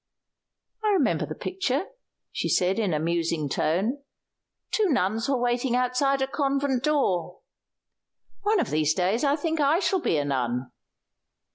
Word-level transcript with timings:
"I 0.83 0.93
remember 0.93 1.27
the 1.27 1.35
picture," 1.35 1.85
she 2.31 2.49
said 2.49 2.79
in 2.79 2.91
a 2.91 2.97
musing 2.99 3.47
tone. 3.49 4.01
"Two 4.71 4.89
nuns 4.89 5.29
were 5.29 5.37
waiting 5.37 5.75
outside 5.75 6.23
a 6.23 6.27
convent 6.27 6.83
door. 6.85 7.41
One 8.41 8.59
of 8.59 8.71
these 8.71 8.95
days 8.95 9.23
I 9.23 9.35
think 9.35 9.59
I 9.59 9.77
shall 9.77 10.01
be 10.01 10.17
a 10.17 10.25
nun." 10.25 10.71